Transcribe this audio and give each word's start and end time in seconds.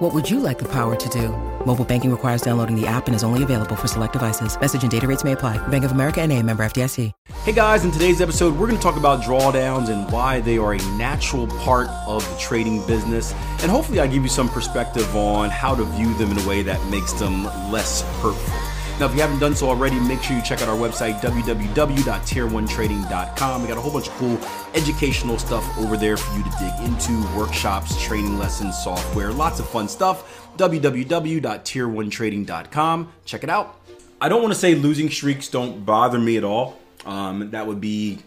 What 0.00 0.14
would 0.14 0.30
you 0.30 0.40
like 0.40 0.58
the 0.58 0.68
power 0.68 0.96
to 0.96 1.08
do? 1.10 1.28
Mobile 1.66 1.84
banking 1.84 2.10
requires 2.10 2.40
downloading 2.40 2.74
the 2.74 2.86
app 2.86 3.06
and 3.06 3.14
is 3.14 3.22
only 3.22 3.42
available 3.42 3.76
for 3.76 3.86
select 3.86 4.14
devices. 4.14 4.58
Message 4.58 4.80
and 4.80 4.90
data 4.90 5.06
rates 5.06 5.24
may 5.24 5.32
apply. 5.32 5.58
Bank 5.68 5.84
of 5.84 5.92
America 5.92 6.22
and 6.22 6.32
a 6.32 6.42
member 6.42 6.64
FDIC. 6.64 7.12
Hey 7.44 7.52
guys, 7.52 7.84
in 7.84 7.90
today's 7.90 8.22
episode, 8.22 8.56
we're 8.56 8.66
going 8.66 8.78
to 8.78 8.82
talk 8.82 8.96
about 8.96 9.22
drawdowns 9.22 9.90
and 9.90 10.10
why 10.10 10.40
they 10.40 10.56
are 10.56 10.72
a 10.72 10.78
natural 10.96 11.48
part 11.48 11.88
of 12.06 12.26
the 12.30 12.38
trading 12.38 12.86
business. 12.86 13.34
And 13.60 13.70
hopefully 13.70 14.00
I 14.00 14.06
give 14.06 14.22
you 14.22 14.30
some 14.30 14.48
perspective 14.48 15.14
on 15.14 15.50
how 15.50 15.74
to 15.74 15.84
view 15.84 16.14
them 16.14 16.30
in 16.30 16.38
a 16.38 16.48
way 16.48 16.62
that 16.62 16.82
makes 16.88 17.12
them 17.12 17.44
less 17.70 18.00
hurtful. 18.22 18.69
Now, 19.00 19.06
if 19.06 19.14
you 19.14 19.22
haven't 19.22 19.38
done 19.38 19.54
so 19.54 19.70
already, 19.70 19.98
make 19.98 20.22
sure 20.22 20.36
you 20.36 20.42
check 20.42 20.60
out 20.60 20.68
our 20.68 20.76
website, 20.76 21.20
www.tier1trading.com. 21.20 23.62
We 23.62 23.68
got 23.68 23.78
a 23.78 23.80
whole 23.80 23.92
bunch 23.92 24.08
of 24.08 24.14
cool 24.16 24.38
educational 24.74 25.38
stuff 25.38 25.64
over 25.78 25.96
there 25.96 26.18
for 26.18 26.36
you 26.36 26.44
to 26.44 26.50
dig 26.58 26.74
into 26.80 27.26
workshops, 27.34 27.98
training 28.02 28.38
lessons, 28.38 28.76
software, 28.84 29.32
lots 29.32 29.58
of 29.58 29.66
fun 29.66 29.88
stuff. 29.88 30.54
www.tier1trading.com. 30.58 33.12
Check 33.24 33.42
it 33.42 33.48
out. 33.48 33.80
I 34.20 34.28
don't 34.28 34.42
want 34.42 34.52
to 34.52 34.60
say 34.60 34.74
losing 34.74 35.08
streaks 35.08 35.48
don't 35.48 35.86
bother 35.86 36.18
me 36.18 36.36
at 36.36 36.44
all. 36.44 36.78
Um, 37.06 37.52
that 37.52 37.66
would 37.66 37.80
be 37.80 38.18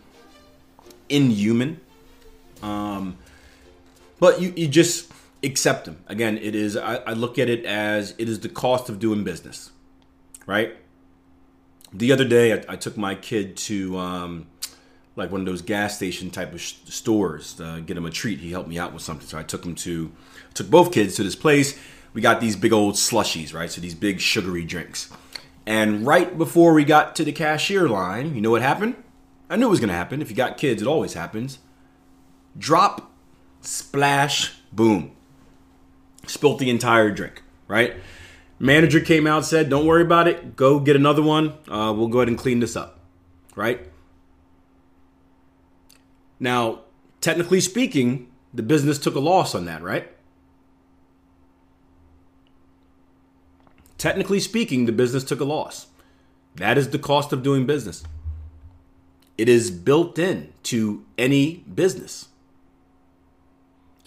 inhuman. 1.08 1.80
Um, 2.64 3.20
but 4.20 4.42
you, 4.42 4.52
you 4.56 4.68
just 4.68 5.12
accept 5.44 5.86
them. 5.86 6.00
Again, 6.08 6.40
it 6.40 6.56
is, 6.56 6.76
I, 6.76 6.96
I 6.96 7.14
look 7.14 7.38
at 7.38 7.48
it 7.48 7.64
as 7.64 8.16
it 8.18 8.28
is 8.28 8.40
the 8.40 8.50
cost 8.50 8.90
of 8.90 8.98
doing 8.98 9.24
business 9.24 9.70
right? 10.46 10.76
The 11.94 12.12
other 12.12 12.26
day, 12.26 12.54
I, 12.54 12.64
I 12.70 12.76
took 12.76 12.98
my 12.98 13.16
kid 13.16 13.56
to 13.58 13.98
um, 13.98 14.48
like 15.16 15.32
one 15.32 15.42
of 15.42 15.46
those 15.46 15.62
gas 15.62 15.96
station 15.96 16.32
type 16.32 16.54
of 16.54 16.62
sh- 16.62 16.76
stores, 16.86 17.60
uh, 17.62 17.82
get 17.86 17.98
him 17.98 18.06
a 18.06 18.12
treat. 18.12 18.40
He 18.40 18.52
helped 18.52 18.70
me 18.70 18.80
out 18.80 18.94
with 18.94 19.04
something, 19.04 19.28
so 19.28 19.38
I 19.38 19.44
took 19.44 19.64
him 19.64 19.76
to 19.76 20.12
took 20.54 20.70
both 20.70 20.92
kids 20.92 21.16
to 21.16 21.24
this 21.24 21.36
place. 21.36 21.80
We 22.14 22.22
got 22.22 22.42
these 22.42 22.56
big 22.56 22.74
old 22.74 22.96
slushies, 22.96 23.54
right? 23.54 23.72
So 23.72 23.82
these 23.82 23.96
big 23.96 24.20
sugary 24.20 24.66
drinks. 24.66 25.12
And 25.66 26.06
right 26.06 26.38
before 26.38 26.74
we 26.74 26.84
got 26.84 27.16
to 27.16 27.24
the 27.24 27.32
cashier 27.32 27.88
line, 27.88 28.36
you 28.36 28.42
know 28.42 28.52
what 28.52 28.62
happened? 28.62 28.96
I 29.50 29.56
knew 29.56 29.68
it 29.68 29.70
was 29.70 29.80
going 29.80 29.90
to 29.90 29.96
happen. 29.96 30.22
If 30.22 30.30
you 30.30 30.36
got 30.36 30.58
kids, 30.58 30.82
it 30.82 30.88
always 30.88 31.14
happens. 31.14 31.60
Drop, 32.58 33.12
splash, 33.62 34.54
boom. 34.72 35.12
Spilt 36.28 36.60
the 36.60 36.70
entire 36.70 37.12
drink, 37.12 37.42
right? 37.68 37.96
Manager 38.60 39.00
came 39.00 39.28
out 39.28 39.46
said, 39.46 39.70
"Don't 39.70 39.86
worry 39.86 40.04
about 40.04 40.28
it. 40.28 40.56
Go 40.56 40.80
get 40.80 40.96
another 40.96 41.22
one. 41.22 41.54
Uh, 41.68 41.94
we'll 41.96 42.08
go 42.08 42.20
ahead 42.20 42.30
and 42.30 42.38
clean 42.38 42.60
this 42.60 42.76
up." 42.76 43.00
Right 43.56 43.88
now, 46.40 46.82
technically 47.22 47.62
speaking, 47.62 48.32
the 48.54 48.64
business 48.64 49.00
took 49.00 49.16
a 49.16 49.20
loss 49.20 49.56
on 49.56 49.66
that, 49.66 49.82
right? 49.82 50.10
Technically 53.98 54.42
speaking, 54.42 54.86
the 54.86 54.92
business 54.92 55.24
took 55.24 55.40
a 55.40 55.46
loss. 55.46 55.88
That 56.56 56.78
is 56.78 56.90
the 56.90 57.00
cost 57.00 57.32
of 57.32 57.42
doing 57.42 57.66
business. 57.66 58.04
It 59.38 59.48
is 59.48 59.72
built 59.72 60.20
in 60.20 60.54
to 60.64 61.06
any 61.18 61.64
business. 61.74 62.28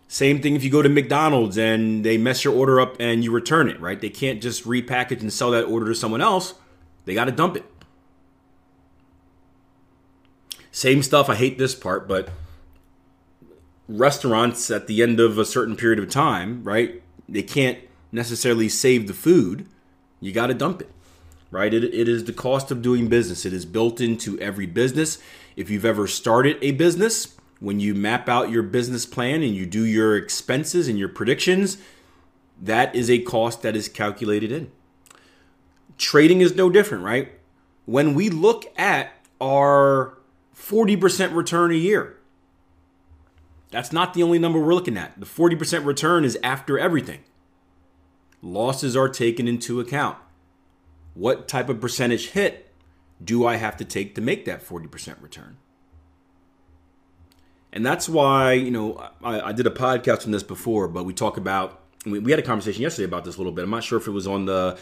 Same 0.08 0.40
thing 0.40 0.54
if 0.54 0.62
you 0.62 0.70
go 0.70 0.82
to 0.82 0.88
McDonald's 0.88 1.58
and 1.58 2.04
they 2.04 2.16
mess 2.16 2.44
your 2.44 2.54
order 2.54 2.81
up 2.81 2.97
and 3.00 3.25
you 3.25 3.32
return 3.32 3.69
it, 3.69 3.81
right? 3.81 4.00
They 4.00 4.08
can't 4.08 4.41
just 4.41 4.64
repackage 4.64 5.20
and 5.20 5.32
sell 5.32 5.50
that 5.50 5.64
order 5.64 5.86
to 5.86 5.94
someone 5.94 6.20
else. 6.20 6.54
They 7.04 7.14
got 7.14 7.25
to 7.25 7.32
dump 7.32 7.56
it. 7.56 7.64
Same 10.70 11.03
stuff. 11.03 11.28
I 11.28 11.34
hate 11.34 11.58
this 11.58 11.75
part, 11.75 12.06
but 12.06 12.28
restaurants 13.88 14.70
at 14.70 14.86
the 14.86 15.03
end 15.03 15.19
of 15.19 15.38
a 15.38 15.44
certain 15.44 15.76
period 15.76 15.98
of 15.98 16.10
time, 16.10 16.62
right? 16.64 17.02
They 17.28 17.42
can't 17.42 17.78
necessarily 18.12 18.69
save 18.69 19.06
the 19.06 19.14
food. 19.14 19.66
You 20.20 20.32
got 20.32 20.48
to 20.48 20.54
dump 20.54 20.82
it, 20.82 20.91
right? 21.50 21.72
It, 21.72 21.82
it 21.82 22.08
is 22.08 22.25
the 22.25 22.32
cost 22.32 22.70
of 22.70 22.82
doing 22.82 23.08
business. 23.08 23.44
It 23.44 23.52
is 23.52 23.64
built 23.64 24.00
into 24.00 24.38
every 24.38 24.66
business. 24.66 25.19
If 25.56 25.70
you've 25.70 25.84
ever 25.84 26.06
started 26.06 26.58
a 26.62 26.72
business, 26.72 27.36
when 27.61 27.81
you 27.81 27.94
map 27.94 28.28
out 28.28 28.50
your 28.50 28.62
business 28.62 29.06
plan 29.06 29.43
and 29.43 29.55
you 29.55 29.67
do 29.67 29.84
your 29.84 30.17
expenses 30.17 30.89
and 30.89 30.99
your 30.99 31.09
predictions, 31.09 31.78
that 32.61 32.94
is 32.94 33.11
a 33.11 33.19
cost 33.21 33.62
that 33.62 33.77
is 33.77 33.89
calculated 33.89 34.53
in. 34.53 34.71
Trading 35.99 36.41
is 36.41 36.55
no 36.55 36.69
different, 36.69 37.05
right? 37.05 37.33
When 37.87 38.15
we 38.15 38.28
look 38.28 38.67
at 38.78 39.12
our 39.41 40.19
40% 40.55 41.34
return 41.34 41.71
a 41.71 41.77
year, 41.77 42.19
that's 43.71 43.93
not 43.93 44.15
the 44.15 44.23
only 44.23 44.38
number 44.38 44.59
we're 44.59 44.75
looking 44.75 44.97
at. 44.97 45.19
The 45.19 45.27
40% 45.27 45.84
return 45.84 46.25
is 46.25 46.38
after 46.43 46.78
everything. 46.78 47.21
Losses 48.43 48.97
are 48.97 49.09
taken 49.09 49.49
into 49.49 49.81
account. 49.81 50.19
What 51.15 51.49
type 51.49 51.69
of 51.69 51.81
percentage 51.81 52.31
hit 52.31 52.75
do 53.23 53.47
I 53.47 53.56
have 53.56 53.77
to 53.78 53.84
take 53.84 54.15
to 54.15 54.21
make 54.21 54.44
that 54.44 54.65
40% 54.65 55.23
return? 55.23 55.56
And 57.72 57.84
that's 57.84 58.09
why, 58.09 58.53
you 58.53 58.71
know, 58.71 59.10
I, 59.22 59.41
I 59.41 59.53
did 59.53 59.66
a 59.66 59.71
podcast 59.71 60.25
on 60.25 60.32
this 60.32 60.43
before, 60.43 60.88
but 60.88 61.04
we 61.04 61.12
talk 61.12 61.37
about, 61.37 61.81
we, 62.04 62.19
we, 62.19 62.31
had 62.31 62.41
a 62.41 62.43
conversation 62.43 62.82
yesterday 62.82 63.04
about 63.04 63.25
this 63.25 63.37
a 63.37 63.38
little 63.38 63.53
bit. 63.53 63.65
I'm 63.65 63.71
not 63.71 63.84
sure 63.84 63.99
if 63.99 64.06
it 64.06 64.12
was 64.12 64.27
on 64.27 64.47
the, 64.47 64.78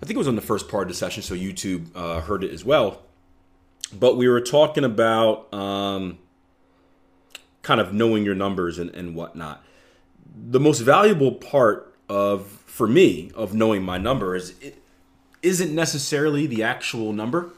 I 0.00 0.06
think 0.06 0.14
it 0.14 0.18
was 0.18 0.28
on 0.28 0.36
the 0.36 0.42
first 0.42 0.68
part 0.68 0.84
of 0.84 0.88
the 0.88 0.94
session, 0.94 1.22
so 1.22 1.34
YouTube 1.34 1.88
uh, 1.94 2.20
heard 2.20 2.44
it 2.44 2.52
as 2.52 2.64
well. 2.64 3.02
But 3.92 4.16
we 4.16 4.28
were 4.28 4.40
talking 4.40 4.84
about 4.84 5.52
um, 5.54 6.18
kind 7.62 7.80
of 7.80 7.92
knowing 7.92 8.24
your 8.24 8.34
numbers 8.34 8.78
and, 8.78 8.90
and 8.90 9.14
whatnot. 9.14 9.64
The 10.34 10.60
most 10.60 10.80
valuable 10.80 11.32
part 11.32 11.94
of, 12.08 12.46
for 12.66 12.86
me, 12.86 13.32
of 13.34 13.54
knowing 13.54 13.82
my 13.82 13.98
number 13.98 14.36
is 14.36 14.54
it 14.60 14.82
isn't 15.42 15.74
necessarily 15.74 16.46
the 16.46 16.62
actual 16.62 17.12
number. 17.12 17.50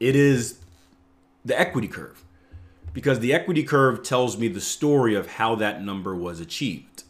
It 0.00 0.16
is 0.16 0.58
the 1.44 1.58
equity 1.58 1.88
curve 1.88 2.24
because 2.92 3.20
the 3.20 3.32
equity 3.32 3.62
curve 3.62 4.02
tells 4.02 4.36
me 4.36 4.48
the 4.48 4.60
story 4.60 5.14
of 5.14 5.32
how 5.32 5.54
that 5.56 5.82
number 5.82 6.14
was 6.14 6.40
achieved. 6.40 7.04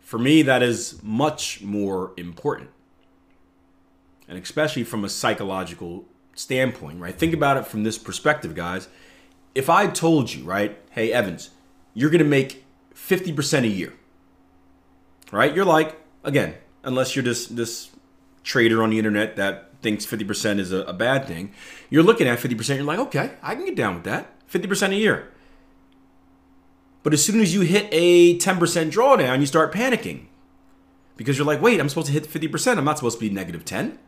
For 0.00 0.18
me, 0.18 0.42
that 0.42 0.62
is 0.62 1.02
much 1.02 1.62
more 1.62 2.12
important. 2.16 2.70
And 4.26 4.38
especially 4.38 4.84
from 4.84 5.04
a 5.04 5.08
psychological 5.08 6.04
standpoint, 6.34 7.00
right? 7.00 7.14
Think 7.14 7.34
about 7.34 7.56
it 7.56 7.66
from 7.66 7.82
this 7.82 7.98
perspective, 7.98 8.54
guys. 8.54 8.88
If 9.54 9.70
I 9.70 9.86
told 9.86 10.32
you, 10.32 10.44
right, 10.44 10.78
hey, 10.90 11.12
Evans, 11.12 11.50
you're 11.94 12.10
going 12.10 12.22
to 12.22 12.24
make 12.24 12.64
50% 12.94 13.64
a 13.64 13.68
year, 13.68 13.94
right? 15.32 15.54
You're 15.54 15.64
like, 15.64 16.00
again, 16.24 16.54
unless 16.84 17.16
you're 17.16 17.22
this, 17.22 17.46
this 17.46 17.90
trader 18.44 18.82
on 18.82 18.90
the 18.90 18.98
internet 18.98 19.36
that 19.36 19.72
thinks 19.80 20.04
50% 20.06 20.58
is 20.58 20.72
a, 20.72 20.78
a 20.82 20.92
bad 20.92 21.26
thing, 21.26 21.52
you're 21.88 22.02
looking 22.02 22.28
at 22.28 22.38
50%, 22.38 22.76
you're 22.76 22.84
like, 22.84 22.98
okay, 22.98 23.32
I 23.42 23.54
can 23.54 23.64
get 23.64 23.74
down 23.74 23.94
with 23.94 24.04
that 24.04 24.37
50% 24.50 24.90
a 24.90 24.96
year. 24.96 25.28
But 27.02 27.14
as 27.14 27.24
soon 27.24 27.40
as 27.40 27.54
you 27.54 27.62
hit 27.62 27.88
a 27.90 28.38
10% 28.38 28.58
drawdown, 28.90 29.40
you 29.40 29.46
start 29.46 29.72
panicking 29.72 30.26
because 31.16 31.38
you're 31.38 31.46
like, 31.46 31.62
wait, 31.62 31.80
I'm 31.80 31.88
supposed 31.88 32.08
to 32.08 32.12
hit 32.12 32.24
50%. 32.24 32.78
I'm 32.78 32.84
not 32.84 32.98
supposed 32.98 33.18
to 33.18 33.28
be 33.28 33.34
negative 33.34 33.64
10. 33.64 33.98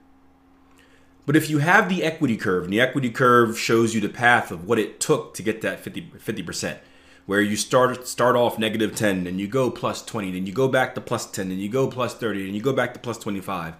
But 1.27 1.37
if 1.37 1.49
you 1.51 1.59
have 1.59 1.89
the 1.89 2.03
equity 2.03 2.37
curve, 2.37 2.65
and 2.65 2.73
the 2.73 2.81
equity 2.81 3.11
curve 3.11 3.59
shows 3.59 3.95
you 3.95 4.01
the 4.01 4.09
path 4.09 4.51
of 4.51 4.67
what 4.67 4.79
it 4.79 5.01
took 5.01 5.35
to 5.35 5.43
get 5.43 5.61
that 5.61 5.81
50, 5.81 6.13
50%, 6.19 6.79
where 7.27 7.41
you 7.41 7.57
start 7.57 8.09
start 8.09 8.37
off 8.37 8.59
negative 8.59 8.95
10, 8.97 9.27
and 9.27 9.39
you 9.39 9.47
go 9.47 9.71
plus 9.71 10.05
20, 10.05 10.33
then 10.33 10.47
you 10.47 10.53
go 10.53 10.67
back 10.67 10.95
to 10.95 11.01
plus 11.01 11.31
10, 11.31 11.51
and 11.51 11.61
you 11.61 11.69
go 11.69 11.89
plus 11.89 12.15
30, 12.15 12.47
and 12.47 12.55
you 12.57 12.63
go 12.63 12.73
back 12.73 12.95
to 12.95 13.01
plus 13.01 13.19
25. 13.19 13.77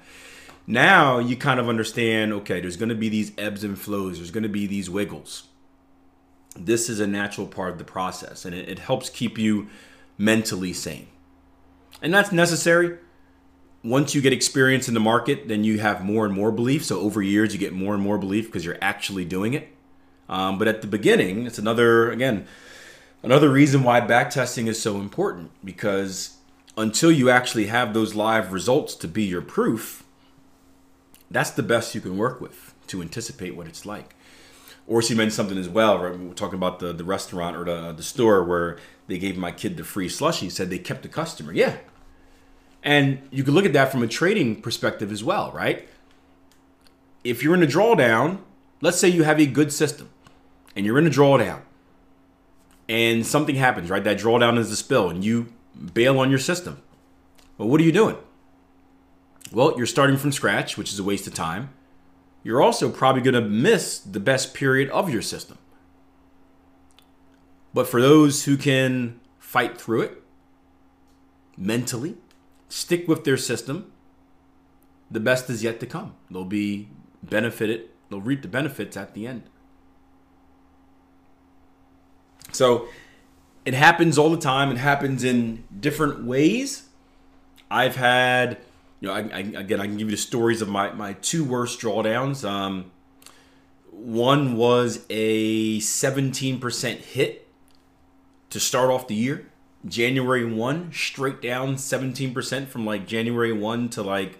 Now 0.67 1.19
you 1.19 1.37
kind 1.37 1.59
of 1.59 1.69
understand, 1.69 2.33
okay, 2.33 2.61
there's 2.61 2.77
going 2.77 2.91
to 2.91 2.95
be 2.95 3.09
these 3.09 3.33
ebbs 3.37 3.65
and 3.65 3.79
flows, 3.79 4.19
there's 4.19 4.31
going 4.31 4.45
to 4.45 4.49
be 4.49 4.67
these 4.67 4.89
wiggles 4.89 5.49
this 6.57 6.89
is 6.89 7.01
a 7.01 7.07
natural 7.07 7.47
part 7.47 7.71
of 7.71 7.79
the 7.79 7.85
process 7.85 8.45
and 8.45 8.55
it, 8.55 8.69
it 8.69 8.79
helps 8.79 9.09
keep 9.09 9.39
you 9.39 9.69
mentally 10.19 10.73
sane. 10.73 11.07
And 12.03 12.13
that's 12.13 12.33
necessary. 12.33 12.99
Once 13.83 14.15
you 14.15 14.21
get 14.21 14.33
experience 14.33 14.89
in 14.89 14.95
the 14.95 15.01
market, 15.01 15.49
then 15.49 15.65
you 15.65 15.79
have 15.79 16.05
more 16.05 16.25
and 16.25 16.35
more 16.35 16.53
belief. 16.53 16.85
So 16.85 17.01
over 17.01 17.23
years, 17.23 17.53
you 17.53 17.59
get 17.59 17.73
more 17.73 17.95
and 17.95 18.03
more 18.03 18.19
belief 18.19 18.47
because 18.47 18.65
you're 18.65 18.79
actually 18.81 19.25
doing 19.25 19.55
it. 19.55 19.69
Um, 20.29 20.59
but 20.59 20.69
at 20.69 20.81
the 20.81 20.87
beginning, 20.87 21.47
it's 21.47 21.59
another, 21.59 22.11
again, 22.11 22.47
another 23.23 23.51
reason 23.51 23.83
why 23.83 24.01
backtesting 24.01 24.67
is 24.67 24.81
so 24.81 24.97
important 24.97 25.51
because 25.65 26.37
until 26.77 27.11
you 27.11 27.31
actually 27.31 27.67
have 27.67 27.95
those 27.95 28.15
live 28.15 28.53
results 28.53 28.95
to 28.97 29.09
be 29.09 29.25
your 29.25 29.43
proof, 29.43 30.05
that's 31.31 31.51
the 31.51 31.63
best 31.63 31.95
you 31.95 32.01
can 32.01 32.17
work 32.17 32.41
with 32.41 32.75
to 32.89 33.03
anticipate 33.03 33.57
what 33.57 33.67
it's 33.67 33.87
like. 33.87 34.15
Or 34.91 35.01
she 35.01 35.15
mentioned 35.15 35.35
something 35.35 35.57
as 35.57 35.69
well. 35.69 35.99
Right? 35.99 36.19
We 36.19 36.31
are 36.31 36.35
talking 36.35 36.59
about 36.59 36.81
the, 36.81 36.93
the 36.93 37.05
restaurant 37.05 37.57
or 37.57 37.65
the, 37.65 37.93
the 37.93 38.03
store 38.03 38.45
where 38.45 38.77
they 39.07 39.17
gave 39.17 39.39
my 39.39 39.53
kid 39.53 39.79
the 39.79 39.85
free 39.85 40.11
slushy. 40.11 40.51
Said 40.51 40.69
they 40.69 40.79
kept 40.79 41.03
the 41.03 41.09
customer. 41.09 41.53
Yeah, 41.53 41.77
and 42.83 43.21
you 43.31 43.45
can 43.45 43.55
look 43.55 43.65
at 43.65 43.73
that 43.73 43.93
from 43.93 44.03
a 44.03 44.07
trading 44.07 44.63
perspective 44.63 45.13
as 45.13 45.23
well, 45.23 45.53
right? 45.53 45.89
If 47.23 47.43
you're 47.43 47.55
in 47.55 47.63
a 47.63 47.67
drawdown, 47.67 48.39
let's 48.81 48.99
say 48.99 49.09
you 49.09 49.25
have 49.25 49.39
a 49.39 49.47
good 49.47 49.73
system 49.73 50.09
and 50.75 50.87
you're 50.87 50.99
in 50.99 51.07
a 51.07 51.11
drawdown 51.11 51.61
and 52.89 53.27
something 53.27 53.57
happens, 53.57 53.91
right? 53.91 54.03
That 54.03 54.19
drawdown 54.19 54.59
is 54.59 54.71
the 54.71 54.77
spill 54.77 55.11
and 55.11 55.23
you 55.23 55.53
bail 55.93 56.19
on 56.19 56.31
your 56.31 56.39
system. 56.39 56.83
Well, 57.59 57.69
what 57.69 57.81
are 57.81 57.85
you 57.85 57.93
doing? 57.93 58.17
Well, 59.53 59.75
you're 59.77 59.87
starting 59.87 60.17
from 60.17 60.33
scratch, 60.33 60.79
which 60.79 60.93
is 60.93 60.99
a 60.99 61.05
waste 61.05 61.27
of 61.27 61.35
time. 61.35 61.71
You're 62.43 62.63
also 62.63 62.91
probably 62.91 63.23
going 63.23 63.35
to 63.35 63.49
miss 63.49 63.99
the 63.99 64.21
best 64.21 64.55
period 64.55 64.89
of 64.91 65.11
your 65.11 65.23
system. 65.23 65.59
But 67.75 67.87
for 67.87 68.01
those 68.01 68.45
who 68.45 68.57
can 68.57 69.21
fight 69.39 69.81
through 69.81 70.03
it 70.03 70.23
mentally, 71.57 72.17
stick 72.69 73.07
with 73.07 73.25
their 73.25 73.37
system, 73.37 73.93
the 75.11 75.21
best 75.21 75.51
is 75.51 75.63
yet 75.63 75.81
to 75.81 75.87
come. 75.87 76.15
They'll 76.31 76.45
be 76.45 76.89
benefited, 77.23 77.89
they'll 78.09 78.21
reap 78.21 78.43
the 78.43 78.49
benefits 78.49 78.97
at 78.97 79.15
the 79.15 79.27
end. 79.27 79.43
So 82.53 82.89
it 83.65 83.75
happens 83.75 84.19
all 84.19 84.31
the 84.31 84.37
time. 84.37 84.71
It 84.71 84.79
happens 84.79 85.23
in 85.23 85.65
different 85.79 86.25
ways. 86.25 86.89
I've 87.71 87.97
had, 87.97 88.59
you 89.01 89.09
know, 89.09 89.15
I, 89.15 89.19
I, 89.19 89.39
again, 89.39 89.81
I 89.81 89.87
can 89.87 89.97
give 89.97 90.11
you 90.11 90.17
the 90.17 90.23
stories 90.23 90.61
of 90.61 90.69
my, 90.69 90.93
my 90.93 91.15
two 91.15 91.45
worst 91.45 91.81
drawdowns. 91.81 92.49
Um, 92.49 92.91
one 93.91 94.57
was 94.57 95.05
a 95.11 95.79
17% 95.79 96.97
hit 96.97 97.49
to 98.51 98.61
start 98.61 98.91
off 98.91 99.09
the 99.09 99.15
year. 99.15 99.47
January 99.87 100.45
1, 100.45 100.93
straight 100.93 101.41
down 101.41 101.77
17% 101.77 102.69
from 102.69 102.85
like 102.85 103.07
January 103.07 103.53
1 103.53 103.89
to 103.91 104.03
like 104.03 104.39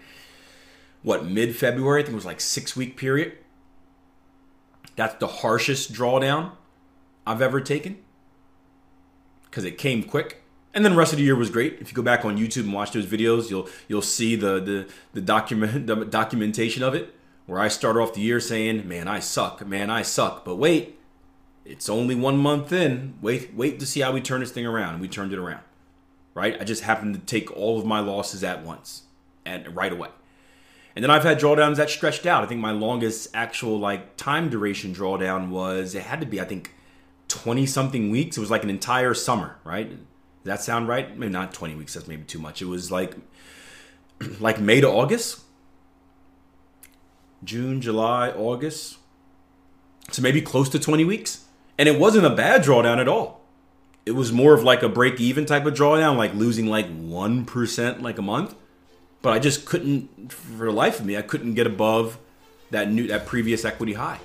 what, 1.03 1.25
mid 1.25 1.57
February? 1.57 2.01
I 2.01 2.05
think 2.05 2.13
it 2.13 2.17
was 2.17 2.27
like 2.27 2.41
six 2.41 2.77
week 2.77 2.97
period. 2.97 3.39
That's 4.97 5.15
the 5.15 5.27
harshest 5.27 5.93
drawdown 5.93 6.53
I've 7.27 7.41
ever 7.41 7.61
taken 7.61 7.99
because 9.45 9.65
it 9.65 9.79
came 9.79 10.03
quick. 10.03 10.43
And 10.73 10.85
then 10.85 10.93
the 10.93 10.99
rest 10.99 11.13
of 11.13 11.19
the 11.19 11.25
year 11.25 11.35
was 11.35 11.51
great. 11.51 11.79
If 11.81 11.91
you 11.91 11.95
go 11.95 12.03
back 12.03 12.25
on 12.25 12.39
YouTube 12.39 12.63
and 12.63 12.73
watch 12.73 12.93
those 12.93 13.07
videos, 13.07 13.51
you'll 13.51 13.69
you'll 13.89 14.03
see 14.03 14.37
the 14.37 14.61
the 14.61 14.89
the 15.13 15.21
document 15.21 15.87
the 15.87 16.05
documentation 16.05 16.83
of 16.83 16.95
it 16.95 17.15
where 17.47 17.59
I 17.59 17.67
started 17.69 17.99
off 18.01 18.15
the 18.15 18.21
year 18.21 18.39
saying, 18.39 18.87
"Man, 18.87 19.09
I 19.09 19.19
suck. 19.19 19.67
Man, 19.67 19.91
I 19.91 20.03
suck." 20.03 20.45
But 20.45 20.57
wait, 20.57 20.99
it's 21.65 21.89
only 21.89 22.15
one 22.15 22.39
month 22.39 22.73
in. 22.73 23.15
Wait, 23.21 23.55
wait 23.55 23.81
to 23.81 23.87
see 23.87 24.01
how 24.01 24.13
we 24.13 24.21
turn 24.21 24.41
this 24.41 24.53
thing 24.53 24.67
around. 24.67 24.95
And 24.95 25.01
we 25.01 25.09
turned 25.09 25.33
it 25.33 25.39
around. 25.39 25.63
Right? 26.35 26.57
I 26.61 26.65
just 26.65 26.85
happened 26.85 27.15
to 27.15 27.21
take 27.21 27.55
all 27.57 27.79
of 27.79 27.85
my 27.85 27.99
losses 28.01 28.45
at 28.45 28.65
once 28.65 29.03
and 29.45 29.75
right 29.75 29.93
away. 29.93 30.09
And 30.95 31.03
then 31.03 31.11
I've 31.11 31.25
had 31.25 31.39
drawdowns 31.41 31.77
that 31.77 31.91
stretched 31.91 32.27
out. 32.27 32.43
I 32.43 32.47
think 32.47 32.61
my 32.61 32.73
longest 32.73 33.29
actual 33.35 33.79
like 33.79 34.17
time 34.17 34.49
duration 34.49 34.95
drawdown 34.95 35.49
was 35.49 35.95
it 35.95 36.03
had 36.03 36.21
to 36.21 36.27
be 36.27 36.41
I 36.41 36.45
think 36.45 36.75
20 37.29 37.67
something 37.67 38.11
weeks. 38.11 38.37
It 38.37 38.41
was 38.41 38.51
like 38.51 38.65
an 38.65 38.71
entire 38.71 39.15
summer, 39.15 39.57
right? 39.65 39.99
Does 40.43 40.59
that 40.59 40.63
sound 40.63 40.89
right? 40.89 41.17
Maybe 41.17 41.33
not 41.33 41.53
20 41.53 41.75
weeks, 41.75 41.95
that's 41.95 42.09
maybe 42.09 42.25
too 42.25 42.39
much. 42.39 42.63
It 42.63 42.67
was 42.67 42.91
like 42.91 43.15
like 44.41 44.61
May 44.61 44.81
to 44.81 44.89
August. 44.89 45.41
June, 47.43 47.81
July, 47.81 48.31
August. 48.31 48.99
So 50.11 50.23
maybe 50.23 50.43
close 50.43 50.69
to 50.71 50.79
20 50.79 51.05
weeks. 51.05 51.45
And 51.79 51.89
it 51.89 51.99
wasn't 51.99 52.27
a 52.27 52.31
bad 52.31 52.63
drawdown 52.63 52.99
at 52.99 53.09
all. 53.09 53.41
It 54.05 54.13
was 54.13 54.33
more 54.33 54.55
of 54.55 54.63
like 54.63 54.83
a 54.83 54.89
break 54.89 55.21
even 55.21 55.47
type 55.47 55.67
of 55.67 55.75
drawdown, 55.75 56.17
like 56.17 56.35
losing 56.35 56.67
like 56.67 56.87
1% 56.91 58.03
like 58.03 58.19
a 58.19 58.23
month. 58.23 58.55
But 59.23 59.35
I 59.35 59.39
just 59.39 59.67
couldn't, 59.67 60.33
for 60.33 60.67
the 60.67 60.73
life 60.73 61.01
of 61.01 61.07
me, 61.07 61.17
I 61.17 61.23
couldn't 61.23 61.55
get 61.55 61.67
above 61.67 62.19
that 62.71 62.91
new 62.91 63.07
that 63.09 63.27
previous 63.27 63.65
equity 63.65 63.95
high. 63.95 64.21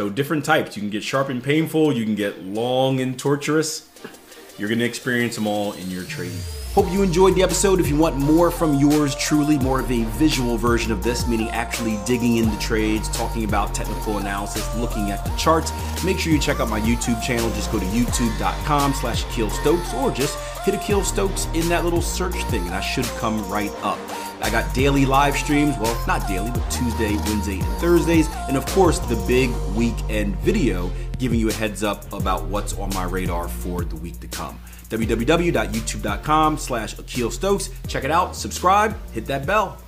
So 0.00 0.08
different 0.08 0.46
types. 0.46 0.76
You 0.76 0.80
can 0.80 0.88
get 0.88 1.04
sharp 1.04 1.28
and 1.28 1.44
painful. 1.44 1.92
You 1.92 2.06
can 2.06 2.14
get 2.14 2.42
long 2.42 3.00
and 3.00 3.18
torturous. 3.18 3.86
You're 4.56 4.70
going 4.70 4.78
to 4.78 4.86
experience 4.86 5.34
them 5.34 5.46
all 5.46 5.74
in 5.74 5.90
your 5.90 6.04
trading. 6.04 6.40
Hope 6.74 6.88
you 6.92 7.02
enjoyed 7.02 7.34
the 7.34 7.42
episode. 7.42 7.80
If 7.80 7.88
you 7.88 7.96
want 7.96 8.16
more 8.16 8.48
from 8.48 8.76
yours 8.76 9.16
truly, 9.16 9.58
more 9.58 9.80
of 9.80 9.90
a 9.90 10.04
visual 10.04 10.56
version 10.56 10.92
of 10.92 11.02
this, 11.02 11.26
meaning 11.26 11.48
actually 11.50 11.98
digging 12.06 12.36
into 12.36 12.56
trades, 12.60 13.08
talking 13.08 13.42
about 13.42 13.74
technical 13.74 14.18
analysis, 14.18 14.72
looking 14.76 15.10
at 15.10 15.24
the 15.24 15.34
charts, 15.36 15.72
make 16.04 16.20
sure 16.20 16.32
you 16.32 16.38
check 16.38 16.60
out 16.60 16.68
my 16.68 16.80
YouTube 16.80 17.20
channel. 17.24 17.50
Just 17.50 17.72
go 17.72 17.80
to 17.80 17.84
youtube.com 17.86 18.94
slash 18.94 19.24
Akil 19.24 19.50
Stokes 19.50 19.92
or 19.94 20.12
just 20.12 20.38
hit 20.60 20.76
Akil 20.76 21.02
Stokes 21.02 21.46
in 21.54 21.68
that 21.68 21.82
little 21.82 22.00
search 22.00 22.36
thing 22.44 22.64
and 22.64 22.74
I 22.74 22.80
should 22.80 23.06
come 23.18 23.42
right 23.50 23.72
up. 23.82 23.98
I 24.40 24.48
got 24.48 24.72
daily 24.72 25.04
live 25.04 25.36
streams, 25.36 25.76
well, 25.76 26.00
not 26.06 26.28
daily, 26.28 26.52
but 26.52 26.70
Tuesday, 26.70 27.16
Wednesday, 27.16 27.58
and 27.58 27.78
Thursdays, 27.78 28.28
and 28.48 28.56
of 28.56 28.64
course 28.66 29.00
the 29.00 29.16
big 29.26 29.50
weekend 29.74 30.36
video 30.36 30.88
giving 31.20 31.38
you 31.38 31.48
a 31.50 31.52
heads 31.52 31.84
up 31.84 32.10
about 32.12 32.46
what's 32.46 32.72
on 32.78 32.92
my 32.94 33.04
radar 33.04 33.46
for 33.46 33.84
the 33.84 33.96
week 33.96 34.18
to 34.20 34.26
come 34.26 34.58
www.youtube.com 34.88 36.58
slash 36.58 36.98
Akil 36.98 37.30
Stokes. 37.30 37.70
Check 37.86 38.02
it 38.02 38.10
out, 38.10 38.34
subscribe, 38.34 38.96
hit 39.12 39.24
that 39.26 39.46
bell. 39.46 39.78